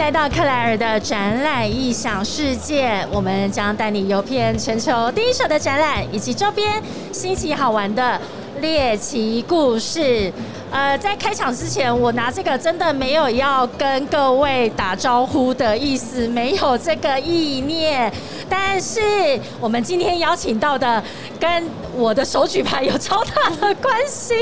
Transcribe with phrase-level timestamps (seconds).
[0.00, 6.82] 来到克莱尔的展览异想世界，我们将带你游遍全球第一手的展览以及周边
[7.12, 8.18] 新奇好玩的
[8.62, 10.32] 猎奇故事。
[10.70, 18.10] 呃，在开场之前，我拿这个真的没有要跟各位打招呼的意思，没有这个意念。
[18.48, 21.02] 但是我们今天邀请到的，
[21.38, 21.62] 跟
[21.94, 24.34] 我的手举牌有超大的关系。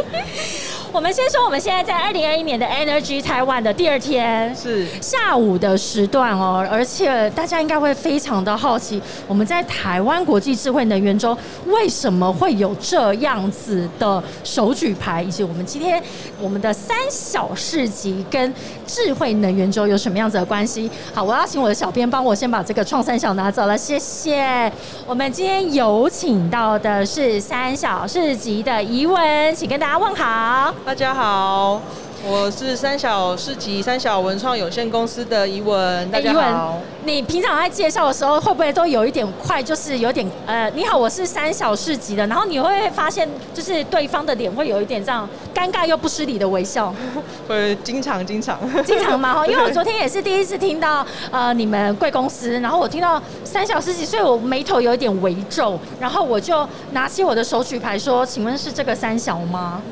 [0.91, 16.03] 我们先说，我们现在在二零二一年的 Energy Taiwan 的第二天，是下午的时段哦，而且大家应该会非常的好奇，我们在台湾国际智慧能源周为什么会有这样子的手举牌，以及我们今天
[16.41, 18.53] 我们的三小市集跟
[18.87, 20.91] 智慧能源周有什么样子的关系？
[21.15, 24.73] 好，我要请我的小编帮我先把这个创三小拿走了，谢谢。
[25.07, 30.75] 我们今天有请到的是三小市集的怡文，请跟大家问好。
[30.85, 31.81] 大家好，
[32.27, 36.11] 我是三小市集三小文创有限公司的怡文。
[36.11, 36.81] 大家好。
[37.05, 39.63] 你平常在介绍的时候，会不会都有一点快？
[39.63, 42.27] 就是有点呃，你好，我是三小市集的。
[42.27, 46.95] 然后你会发现，就是对方的脸会有一点这样尴尬又不失礼的微笑。
[47.47, 49.35] 会经常经常经常吗？
[49.35, 59.83] 哈，因为我昨天 也是第一次听到呃你们贵公司，然后我听到三小市集，所以我眉头有一点微皱，然后我就拿起我的手举牌说：“请问是这个三小吗？”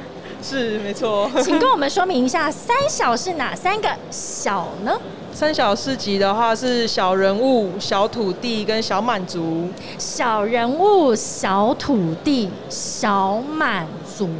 [0.48, 4.97] 是没错， 请跟我们说明一下，三小是哪三个小呢？
[5.34, 9.69] 三小市集的话是小人物、小土地跟小满足。
[9.98, 14.30] 小人物、小土地、小满足。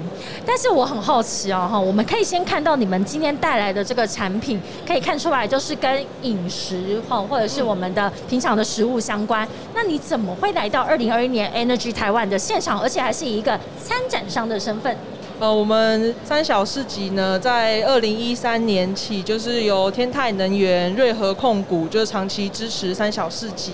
[0.47, 9.47] 但是我很好奇哦，哈，我们可以先看到你们今天带来的这个产品，可以看出来就是跟饮食哈，或者是我们的平常的食物相关。
[9.75, 14.97] 那你怎么会来到二零二一年 Energy 台湾的现场，而且还是以一个参展商的身份？
[15.39, 23.73] 呃，我们三小市集呢，在二零一三年起，就是由天泰能源、瑞和控股，就是长期支持三小市集。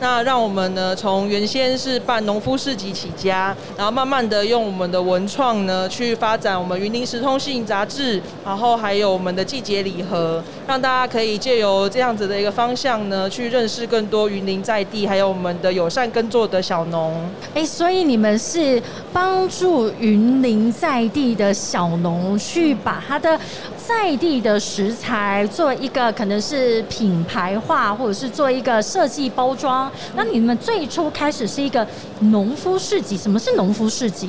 [0.00, 17.14] 那让我们呢，从原先是办农夫市集起家，然后慢慢的用我们的文创呢，去发展我们云林时通信杂志，然后还有我们的季节礼盒，让大家可以借由这样子的一个方向呢，去认识更多云林在地，还有我们的友善耕作的小农。
[17.54, 23.38] 哎，所以你们是帮助云林在地的小农，去把他的
[23.86, 29.90] 在地的食材做一个可能是品牌化，或者是做一个设计包装。
[30.14, 31.86] 那你们最初开始是一个
[32.20, 34.28] 农夫市集，什么是农夫市集？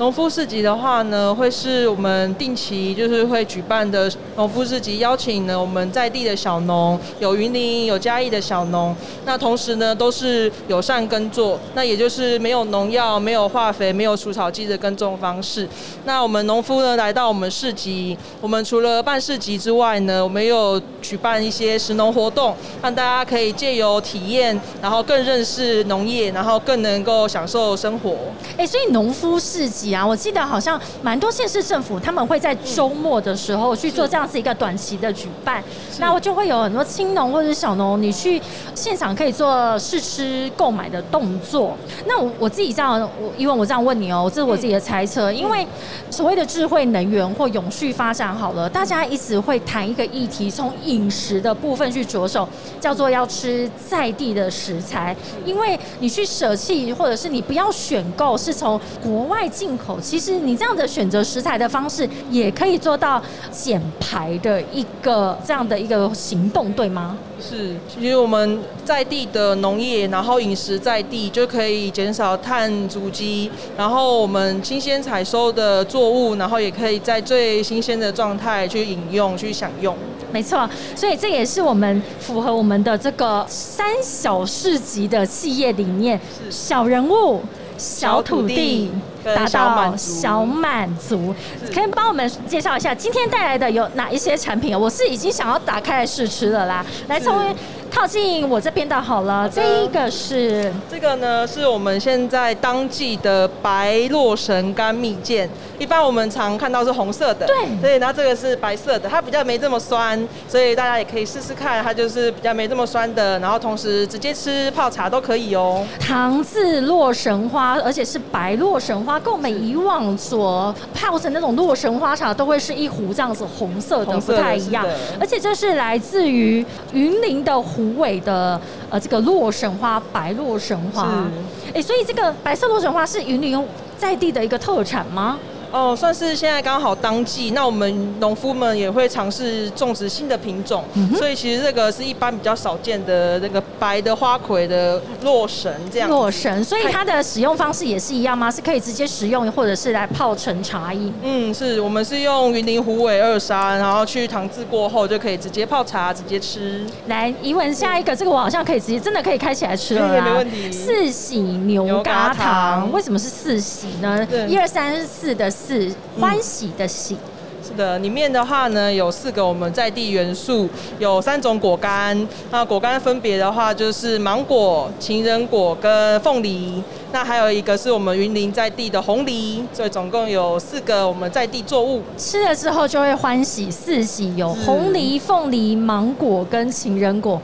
[0.00, 8.96] 农夫市集的话呢，会是我们定期就是会举办的农夫市集，邀请呢我们在地的小农，有云林有嘉义的小农，
[9.26, 15.68] 那同时呢都是友善耕作，那也就是没有农药、没有化肥、没有除草剂的耕种方式。
[16.06, 28.16] 那我们农夫呢来到我们市集，我们除了办市集之外呢，我们有举办一些食农活动，让大家可以借由体验，然后更认识农业，然后更能够享受生活。
[28.56, 29.89] 哎，所以农夫市集。
[29.92, 35.62] 啊，我记得好像蛮多县市政府他们会在周末的时候去做这样子一个短期的举办，
[35.98, 38.40] 那我就会有很多青农或者是小农，你去
[38.74, 41.76] 现场可以做试吃购买的动作。
[42.06, 45.66] 那我我自己这样，我因为我这样问你哦，这是我自己的猜测，因为
[46.10, 52.46] 所谓的智慧能源或永续发展好了，大家一直会谈一个议题，从饮食的部分去着手，
[52.78, 59.69] 叫做要吃在地的食材，因为你去舍弃或者是你不要选购是从国外进。
[59.78, 67.16] 口其实你这样的选择食材的方式，也可以做到减排的一个这样的一个行动，对吗？
[67.40, 73.50] 是，其实我们在地的农业，然后饮食在地，就可以减少碳足迹。
[73.76, 79.96] 然后我们新鲜采收的作物，然后也可以在最新鲜的状态去饮用、去享用。
[80.30, 86.20] 没错，所以这也是我们符合我们的这个三小市集的企业理念：
[86.50, 87.40] 小人物。
[87.78, 88.90] 小土地
[89.24, 91.34] 达到小满足，
[91.74, 94.78] 可以帮我们介绍一下今天带来的有哪一些产品？
[94.78, 97.54] 我是已经想要打开来试吃的啦，来从。
[97.90, 105.48] 靠近我这边的好了，这一个是这个呢，是我们现在当季的白洛神干蜜饯。
[105.78, 115.84] 一般我们常看到是红色的，对，所以那这个是白色的，它比较没这么酸，所以大家也可以试试看，它就是比较没这么酸的，然后同时直接吃泡茶都可以哦。
[115.98, 124.86] 糖渍洛神花，而且是白洛神花，跟我们以往所泡成那种洛神花茶都会是一壶这样子红色的，不太一样。
[125.18, 127.50] 而且这是来自于云林的。
[127.80, 128.60] 虎尾的
[128.90, 131.24] 呃，这个洛神花，白洛神花，
[131.72, 133.58] 哎，所以这个白色洛神花是云林
[133.96, 135.38] 在地的一个特产吗？
[135.72, 140.84] 哦，算是现在刚好当季，那我们农夫们也会尝试种植新的品种，
[141.16, 146.08] 所以其实这个是一般比较少见的那个白的花魁的洛神这样。
[146.08, 148.50] 洛神，所以它的使用方式也是一样吗？
[148.50, 151.12] 是可以直接食用，或者是来泡成茶饮？
[151.22, 156.84] 嗯，是我们是用云林虎尾二砂，然后去糖渍过后就可以直接泡茶，直接吃。
[157.06, 160.24] 来，怡文下一个，这个我好像可以直接，真的可以开起来吃了啦。
[160.24, 160.70] 没问题。
[160.72, 164.26] 四喜牛轧糖，为什么是四喜呢？
[164.48, 167.16] 一二三四的四，欢喜的喜。
[167.62, 170.66] 是的，里面的话呢有四个我们在地元素，
[170.98, 172.16] 有三种果干。
[172.50, 176.82] 那果干分别的话就是芒果、情人果跟凤梨。
[177.12, 182.02] 那还有一个是我们云林在地的红梨，所以总共有四个我们在地作物。
[182.16, 187.40] 吃了之后就会欢喜四喜，有红梨、凤梨、芒果跟情人果。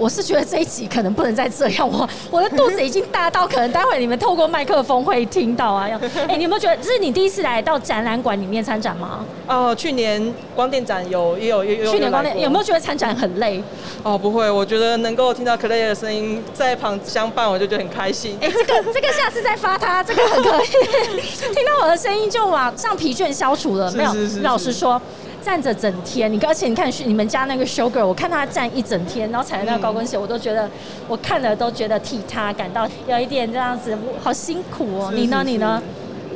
[0.00, 5.86] 我是觉得这一集可能不能再这样，我我的肚子已经大到可能待会你们透过麦克风会听到啊。
[6.26, 9.26] 哎，你有没有觉得这是你第一次来到展览馆里面参展吗？
[9.46, 11.92] 哦，去年光电展有也有也有。
[11.92, 13.62] 去年光电有没有觉得参展很累？
[14.02, 18.38] 哦，不会，我觉得能够听到 Clay 的声音在旁相伴，我就觉得很开心。
[18.40, 20.66] 哎，这个这个下次再发他，这个很可以。
[21.54, 24.14] 听到我的声音就往上疲倦消除了，没有？
[24.40, 25.00] 老实说。
[25.42, 30.68] 站着整天，你而且你看你们家那个 show girl，我看他站一整天，然后踩着那个高跟鞋，我都觉得
[31.08, 35.10] 我看了都觉得替他感到有一点这样子，好辛苦哦。
[35.14, 35.42] 你呢？
[35.44, 35.82] 你呢？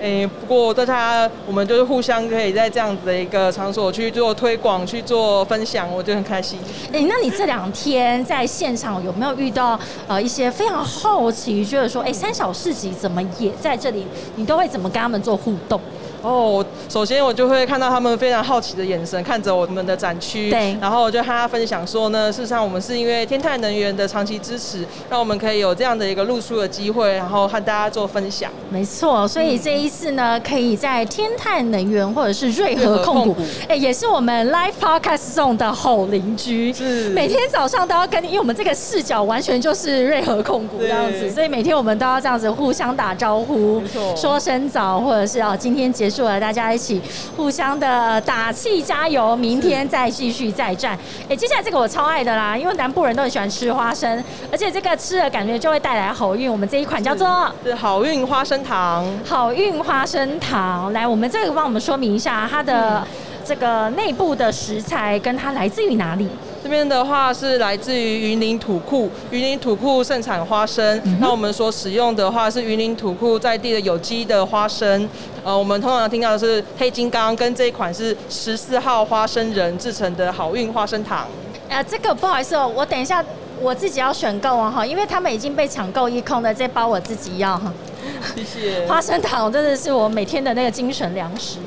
[0.03, 6.59] 哎，不过大家我们就是互相可以在这样子的一个场所去做推广、去做分享，我就很开心。
[6.93, 14.05] 哎，那你这两天在现场有没有遇到呃一些非常好奇，觉得说哎三小市集怎么也在这里？
[14.37, 15.81] 你都会怎么跟他们做互动？
[16.25, 28.51] 哦，首先我就会看到他们非常好奇的眼神看着我们的展区，对，然后我就和他分享说呢，事实上我们是因为天泰能源的长期支持，让我们可以有这样的一个露宿的机会，然后和大家做分享。
[28.71, 33.37] 没错，所以这一次呢，可以在天泰能源或者是瑞和控股，
[33.69, 37.11] 哎，也是我们 Live Podcast 中的好邻居，是。
[37.11, 43.83] 每天早上都要跟你，因为我们这个视角完全就是瑞和控股这样子，所以每天我们都要这样子互相打招呼，
[44.17, 46.14] 说声早，或者是啊，今天结。
[46.15, 47.03] 祝了大家一起
[47.37, 50.97] 互相的打气加油，明天再继续再战。
[51.29, 54.23] 哎，接下来这个我超爱的啦，因为南部人都很喜欢吃花生，
[54.53, 56.51] 而且这个吃了感觉就会带来好运。
[56.51, 60.93] 我们这一款叫做是好运花生糖，好运花生糖。
[60.93, 63.05] 来，我们这个帮我们说明一下它的
[63.45, 66.29] 这个内部的食材跟它来自于哪里。
[66.65, 70.99] 这边的话是来自于云林土库，云林土库盛产花生。
[71.21, 75.07] 那我们所使用的话是云林土库在地的有机的花生。
[75.45, 81.27] 呃，我们通常听到的是黑金刚，跟这一款是十四号花生仁制成的好运花生糖。
[81.69, 83.23] 呃，这个不好意思哦，我等一下
[83.61, 87.71] 我自己要选购啊哈，因为他们已经被抢购一空的，这包我自己要哈。
[88.35, 88.87] 谢谢。
[88.87, 91.59] 花生糖真的是我每天的那个精神粮食。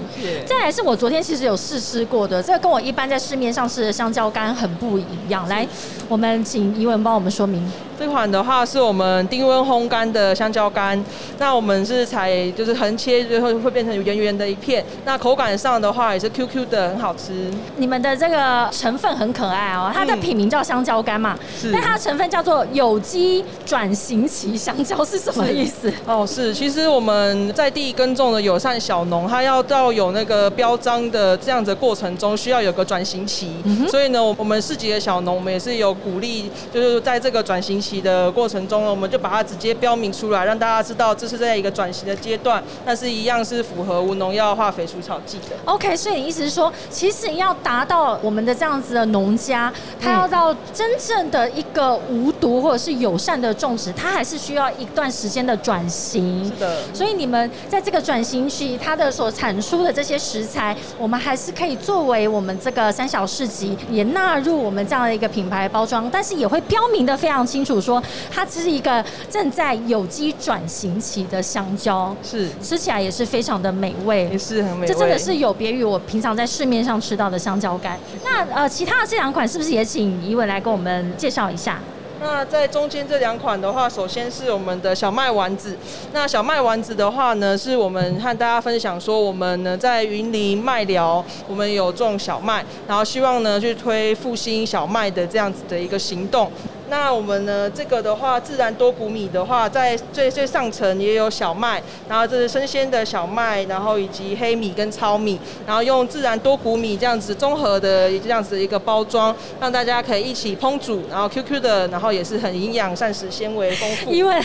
[0.45, 5.47] 再来是我昨天其实有试吃过的，这个跟我一般在市面上吃的香蕉干很不一样。
[5.47, 5.67] 来，
[6.09, 7.63] 我们请怡文帮我们说明。
[7.99, 11.03] 这款的话是我们低温烘干的香蕉干，
[11.39, 14.85] 那我们是采就是横切，最后会变成圆圆的一片。
[15.03, 17.49] 那口感上的话也是 Q Q 的，很好吃。
[17.77, 21.37] 你们的这个成分很可爱哦，它的品名叫香蕉干嘛？
[21.73, 25.91] 但它的成分叫做有机转型期香蕉是什么意思？
[26.05, 33.53] 哦，是，其实我们在地耕种的友善小农，它要到有那个标章的这样子过程中，需要有个转型期。
[33.89, 37.77] 所以呢，我们市级的小农，我们也是有鼓励，就是在这个转型。
[37.77, 45.55] 期的过程中呢，我们就把它直接标明出来，让大家知道这是在一个转型的阶段，但是一样是符合无农药、化肥、除草剂的。
[45.65, 56.16] OK，所以你意思是说，其实要达到我们的这样子的农家，他要到真正的一个无毒或者是友善的种植，他还是需要一段时间的转型。
[56.43, 56.77] 是的。
[56.93, 67.79] 所以你们在这个转型期，它的所产出的这些食材，我们还是可以作为我们这个三小市集也纳入我们这样的一个品牌包装，但是也会标明的非常清楚。
[67.79, 74.87] 说它只是一个正在有机转型期的香蕉，是吃起来也是非常的美味，也是很美味。
[74.87, 77.97] 这真的是有别于我平常在市面上吃到的香蕉干。
[78.23, 81.79] 那呃，其他的这两款是不是也请怡文来跟我们介绍一下？
[82.19, 85.77] 那在中间这两款的话，首先是我们的小麦丸子。
[86.13, 96.51] 那小麦丸子的话呢，是我们和大家分享说，我们呢在云林麦寮，我们有种小麦，然后希望呢去推复兴小麦的这样子的一个行动。
[96.89, 114.11] 那我们呢，这个的话，自然多谷米的话，在最最上层也有小麦，然后这是生鲜的小麦，然后以及黑米跟糙米，然后用自然多谷米这样子综合的这样子一个包装，让大家可以一起烹煮，然后 QQ 的，然后也是很营养、膳食纤维丰富。
[114.11, 114.41] 因为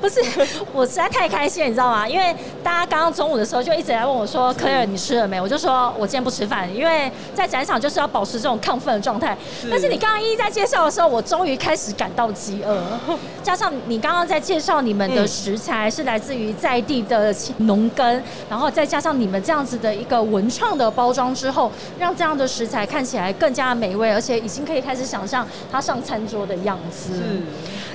[0.00, 0.20] 不是
[0.72, 2.06] 我实在太开心了，你知道吗？
[2.06, 9.36] 因为大家刚刚中午的时候就一直来问我说：“科尔，你吃了没？”我就说我今天不吃饭，因为在展场就是要保持这种亢奋的状态。
[9.70, 12.82] 但是你刚刚一一在介绍的时候，我终于开始感到饥饿。
[13.42, 27.12] 加上你刚刚在介绍你们的食材是来自于在地的农耕，然后再加上你们这样子的一个文创的包装之后，让这样的食材看起来更加美味，而且已经可以开始想象它上餐桌的样子。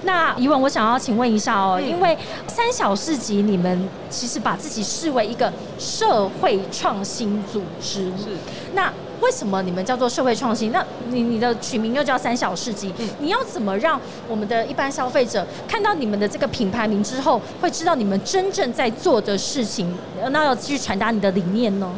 [0.04, 2.18] 那怡文，我想要请问一下哦，因为
[2.48, 8.30] 三小市集你们其实把自己视为一个社会创新组织，是
[8.74, 10.72] 那为什么你们叫做社会创新？
[10.72, 19.94] 那你你的取名又叫三小市集，你要怎么让我们的一般消费者看到你们的这个品牌名之后，会知道你们真正在做的事情？
[20.30, 21.92] 那要继续传达你的理念呢？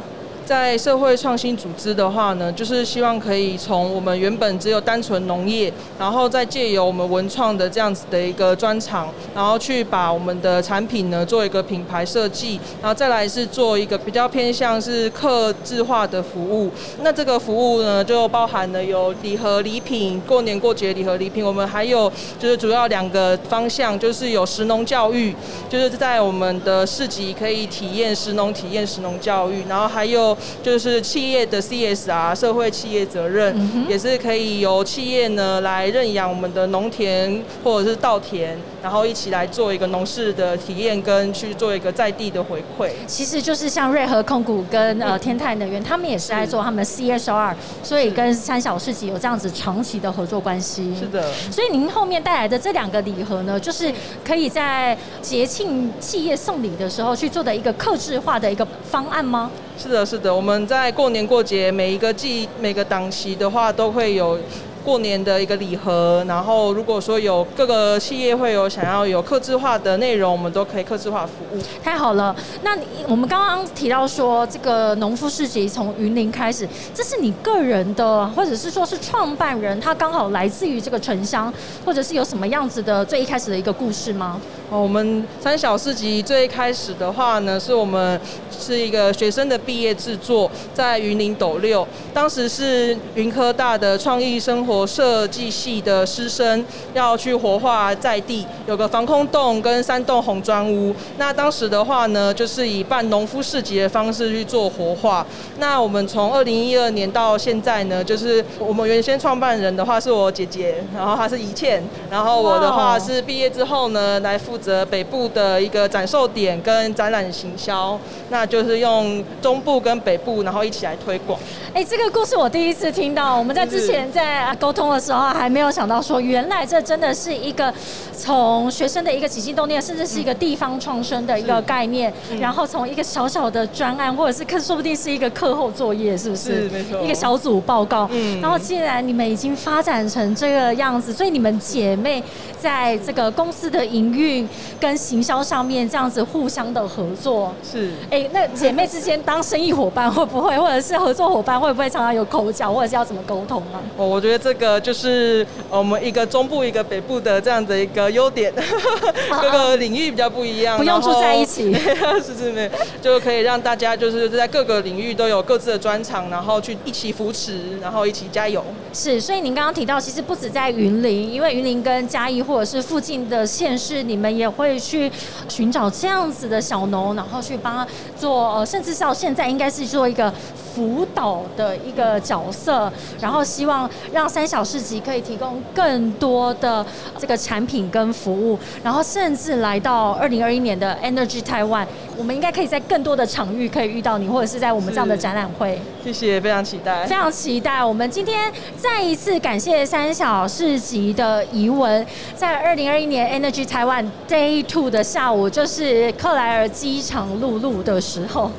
[0.45, 16.69] 在社会创新组织的话呢，就是希望可以从我们原本只有单纯农业，然后再借由我们文创的这样子的一个专长，然后去把我们的产品呢做一个品牌设计，然后再来是做一个比较偏向是客制化的服务。
[17.01, 25.33] 那这个服务呢，就包含了有礼盒礼品、过年过节礼盒礼品，我们还有就是主要两个方向，就是有食农教育，
[25.69, 30.32] 就是在我们的市集可以体验食农、体验食农教育，然后还有。
[30.61, 33.55] 就是企业的 CS 啊社会企业责任，
[33.87, 42.89] 也是可以由企业呢来认养我们的农田或者是稻田，然后一起来做一个农事的体验，跟去做一个在地的回馈。
[43.07, 50.93] 其实就是像瑞和控股跟呃天泰能源，他们也是在做他们 CSR，所以跟三小市集有这样子长期的合作关系。
[50.99, 51.31] 是的。
[51.49, 53.89] 所以您后面带来的这两个礼盒呢，就是
[54.21, 59.49] 可以在节庆企业送礼的时候去做的一个克制化的一个方案吗？
[59.77, 64.37] 是的，是的，我们在过年过节每一个季每个档期的话，都会有。
[64.83, 71.61] 过年的一个礼盒，然后如果说有各个企业会有想要有客制化的内容，我们都可以客制化服务。
[71.81, 81.51] 太好了，那我们刚刚提到说这个农夫市集从云林开始，这是你个人的，或者是说是创办人，他刚好来自于这个城乡，
[81.85, 84.39] 或者是有什么样子的最一开始的一个故事吗？
[84.73, 94.87] 哦，我们三小市集最开始的话呢，是我们是一个学生的毕业制作，在云林斗六，当时是云科大的创意生活。
[94.87, 100.93] 设计系的师生要去活化在地，有个防空洞跟三栋红砖屋。
[101.17, 105.25] 那当时的话呢，就是以办农夫市集的方式去做活化。
[105.59, 121.38] 那我们从二零一二年到现在呢，就是我们原先创办人的话是我姐姐，然后她是宜倩，然后我的话是毕业之后呢，来负责北部的一个展售点跟展览行销，那就是用中部跟北部，然后一起来推广。
[121.74, 124.24] 哎，这个故事我第一次听到，我们在之前在。
[124.63, 127.74] 沟通的时候还没有想到说，原来这真的是一个
[128.15, 136.70] 从学生的一个起心动念，甚至是一个地方创生的一个概念，然后从一个小小的专案，或者是课，说不定是一个课后作业，是不是？
[136.70, 137.01] 是没错。
[137.01, 138.08] 一个小组报告。
[138.12, 138.39] 嗯。
[138.39, 142.24] 然后既然你们已经发展成这个样子，所以你们姐妹
[142.58, 144.42] 在这个公司的营运
[144.79, 147.53] 跟行销上面这样子互相的合作。
[147.69, 147.91] 是。
[148.09, 153.83] 哎，那姐妹之间当生意伙伴会不会，或者是合作伙伴会不会常常有口角，或者是要怎么沟通啊？
[153.97, 154.53] 哦，我觉得这。
[154.53, 158.53] 这个就是我们一个中部一个北部的这样的一个优点，
[159.41, 161.73] 各个领域比较不一样，不用住在一起，
[162.21, 162.71] 是是是，
[163.01, 168.63] 就可以让大家就是在各个领域都有各自的专长，然后去一起扶持，然后一起加油。
[168.93, 175.12] 是，所以您刚刚提到，其实不止在云林，因为云林跟嘉义或者是附近的县市，你们也会去
[175.50, 180.31] 寻找这样子的小农，然后去帮他做，呃，甚至到现在应该是做一个
[180.73, 184.43] 辅导的一个角色，然后希望让三。
[184.53, 186.85] 小市集可以提供更多的
[187.17, 195.79] 这个产品跟服务，然后甚至来到二零二一年的 Energy Taiwan，我们应该可以在更多的场域可以遇到你，或者是在我们这样的展览会。
[196.03, 197.84] 谢谢，非常期待，非常期待。
[197.84, 202.05] 我们今天再一次感谢三小市集的怡文，
[202.36, 208.51] 在二零二一年 Energy Taiwan Day Two 的下午，就是克莱尔机场露露的时候，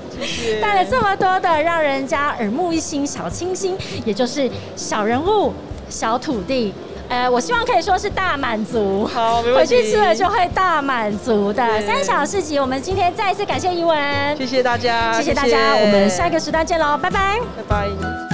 [0.60, 5.52] 带了这么多的让人家耳目一新小清新，也就是小人物。
[5.86, 6.72] 小土地，
[7.08, 9.06] 呃，我希望可以说是大满足。
[9.06, 12.58] 好，回去吃了就会大满足的三小市集。
[12.58, 18.33] 我们今天再一次感谢怡文，谢谢大家，谢谢大家，我们下一个时段见喽，拜拜，拜拜。